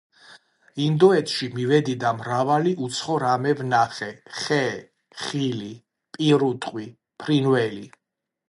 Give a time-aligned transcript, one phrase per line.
[0.85, 4.61] ინდოეთში მივედი და მრავალი უცხო რამე ვნახე: ხე,
[5.27, 5.71] ხილი,
[6.19, 6.91] პირუტყვი,
[7.23, 7.89] ფრინველი